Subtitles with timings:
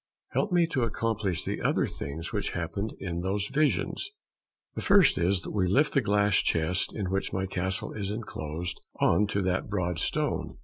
[0.31, 4.09] Help me to accomplish the other things which happened in those visions.
[4.73, 8.81] The first is that we lift the glass chest in which my castle is enclosed,
[8.99, 10.57] on to that broad stone."